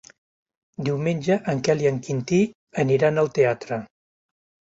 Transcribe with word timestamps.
Diumenge 0.87 1.35
en 1.53 1.59
Quel 1.67 1.83
i 1.85 1.89
en 1.91 1.99
Quintí 2.07 2.39
aniran 2.85 3.25
al 3.25 3.31
teatre. 3.39 3.79